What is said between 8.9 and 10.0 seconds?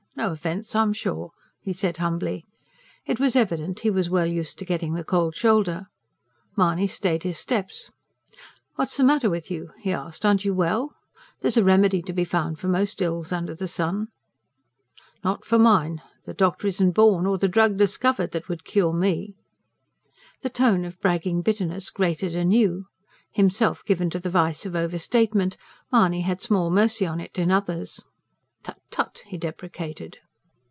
the matter with you?" he